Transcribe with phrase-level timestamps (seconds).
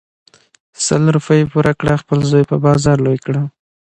[0.85, 3.41] سل روپی پور کړه خپل زوی په بازار لوی کړه.